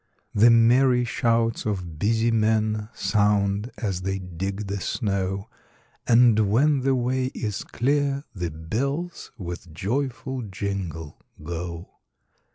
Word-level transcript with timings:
The 0.33 0.49
merry 0.49 1.05
shouts 1.05 1.63
of 1.67 1.99
busy 1.99 2.31
men 2.31 2.89
Sound, 2.91 3.69
as 3.77 4.01
they 4.01 4.17
dig 4.17 4.65
the 4.65 4.79
snow; 4.81 5.47
And, 6.07 6.49
when 6.49 6.79
the 6.79 6.95
way 6.95 7.25
is 7.35 7.63
clear, 7.63 8.23
the 8.33 8.49
bells 8.49 9.31
With 9.37 9.71
joyful 9.75 10.41
jingle, 10.41 11.21
go. 11.43 11.97